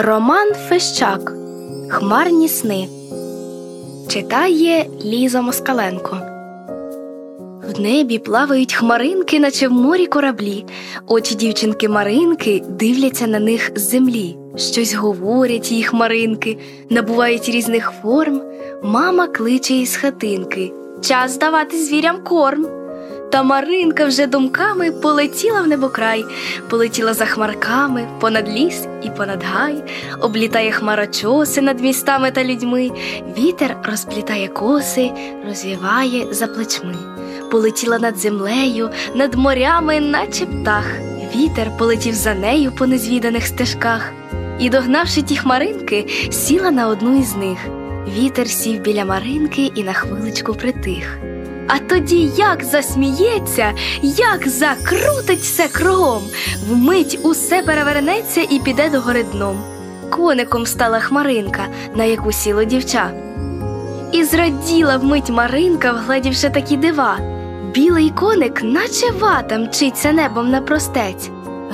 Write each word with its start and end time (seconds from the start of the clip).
Роман 0.00 0.52
Фещак 0.68 1.32
Хмарні 1.88 2.48
сни 2.48 2.88
читає 4.08 4.86
Ліза 5.04 5.42
Москаленко. 5.42 6.20
В 7.76 7.80
небі 7.80 8.18
плавають 8.18 8.74
хмаринки, 8.74 9.40
наче 9.40 9.68
в 9.68 9.72
морі 9.72 10.06
кораблі. 10.06 10.64
Очі 11.06 11.34
дівчинки 11.34 11.88
Маринки 11.88 12.62
дивляться 12.68 13.26
на 13.26 13.38
них 13.38 13.70
з 13.74 13.80
землі. 13.80 14.36
Щось 14.56 14.94
говорять 14.94 15.72
їй 15.72 15.82
хмаринки, 15.82 16.58
набувають 16.90 17.48
різних 17.48 17.92
форм. 18.02 18.42
Мама 18.82 19.26
кличе 19.26 19.74
із 19.74 19.96
хатинки. 19.96 20.72
Час 21.00 21.38
давати 21.38 21.78
звірям 21.78 22.24
корм. 22.24 22.77
Та 23.30 23.42
Маринка 23.42 24.04
вже 24.04 24.26
думками 24.26 24.90
полетіла 24.92 25.62
в 25.62 25.68
небокрай, 25.68 26.24
полетіла 26.70 27.14
за 27.14 27.24
хмарками, 27.24 28.08
понад 28.20 28.48
ліс 28.48 28.86
і 29.02 29.10
понад 29.10 29.42
гай, 29.42 29.84
облітає 30.20 30.72
хмарочоси 30.72 31.60
над 31.60 31.80
містами 31.80 32.30
та 32.30 32.44
людьми, 32.44 32.90
вітер 33.38 33.76
розплітає 33.84 34.48
коси, 34.48 35.10
розвіває 35.48 36.26
за 36.30 36.46
плечми. 36.46 36.94
Полетіла 37.50 37.98
над 37.98 38.18
землею, 38.18 38.90
над 39.14 39.34
морями, 39.34 40.00
наче 40.00 40.46
птах. 40.46 40.84
Вітер 41.36 41.76
полетів 41.78 42.14
за 42.14 42.34
нею 42.34 42.72
по 42.72 42.86
незвіданих 42.86 43.46
стежках. 43.46 44.12
І, 44.58 44.70
догнавши 44.70 45.22
ті 45.22 45.36
хмаринки, 45.36 46.06
сіла 46.30 46.70
на 46.70 46.88
одну 46.88 47.18
із 47.18 47.36
них. 47.36 47.58
Вітер 48.18 48.48
сів 48.48 48.80
біля 48.80 49.04
Маринки 49.04 49.72
і 49.74 49.82
на 49.82 49.92
хвиличку 49.92 50.54
притих. 50.54 51.18
А 51.68 51.78
тоді 51.78 52.30
як 52.36 52.64
засміється, 52.64 53.72
як 54.02 54.48
закрутиться 54.48 55.68
кругом, 55.72 56.22
вмить 56.68 57.18
усе 57.22 57.62
перевернеться 57.62 58.40
і 58.50 58.58
піде 58.58 58.90
до 58.90 59.00
гори 59.00 59.22
дном. 59.22 59.60
Коником 60.10 60.66
стала 60.66 61.00
хмаринка, 61.00 61.66
на 61.94 62.04
яку 62.04 62.32
сіло 62.32 62.64
дівча. 62.64 63.10
І 64.12 64.24
зраділа 64.24 64.96
вмить 64.96 65.30
Маринка, 65.30 65.92
вгледівши 65.92 66.50
такі 66.50 66.76
дива. 66.76 67.18
Білий 67.74 68.10
коник, 68.10 68.62
наче 68.62 69.10
вата, 69.10 69.58
мчиться 69.58 70.12
небом 70.12 70.50
на 70.50 70.60
простець. 70.60 71.30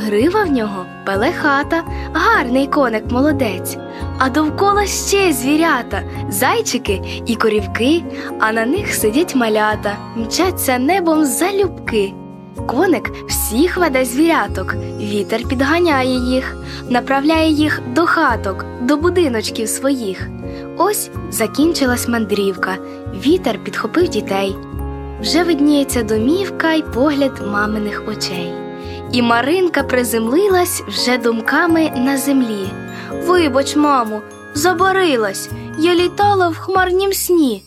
Грива 0.06 0.44
в 0.44 0.52
нього 0.52 0.86
пелехата, 1.06 1.82
гарний 2.12 2.66
коник 2.66 3.10
молодець, 3.10 3.76
а 4.18 4.30
довкола 4.30 4.86
ще 4.86 5.32
звірята, 5.32 6.02
зайчики 6.28 7.22
і 7.26 7.36
корівки, 7.36 8.04
а 8.40 8.52
на 8.52 8.66
них 8.66 8.94
сидять 8.94 9.34
малята, 9.34 9.96
мчаться 10.16 10.78
небом 10.78 11.24
залюбки. 11.24 12.12
Коник 12.66 13.10
всіх 13.28 13.76
веде 13.76 14.04
звіряток, 14.04 14.74
вітер 15.00 15.48
підганяє 15.48 16.18
їх, 16.18 16.56
направляє 16.88 17.50
їх 17.50 17.80
до 17.94 18.06
хаток, 18.06 18.64
до 18.82 18.96
будиночків 18.96 19.68
своїх. 19.68 20.28
Ось 20.78 21.10
закінчилась 21.30 22.08
мандрівка, 22.08 22.76
вітер 23.26 23.64
підхопив 23.64 24.08
дітей. 24.08 24.56
Вже 25.20 25.44
видніється 25.44 26.02
домівка 26.02 26.72
й 26.72 26.82
погляд 26.94 27.42
маминих 27.52 28.02
очей. 28.08 28.52
І 29.12 29.22
Маринка 29.22 29.82
приземлилась 29.82 30.82
вже 30.88 31.18
думками 31.18 31.90
на 31.96 32.18
землі. 32.18 32.68
Вибач, 33.26 33.76
мамо, 33.76 34.22
забарилась, 34.54 35.48
я 35.78 35.94
літала 35.94 36.48
в 36.48 36.56
хмарнім 36.56 37.12
сні. 37.12 37.62